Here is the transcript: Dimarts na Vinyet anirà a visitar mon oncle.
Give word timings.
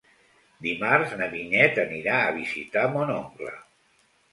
Dimarts 0.67 1.13
na 1.19 1.27
Vinyet 1.35 1.79
anirà 1.85 2.17
a 2.23 2.33
visitar 2.41 2.89
mon 2.97 3.15
oncle. 3.21 3.57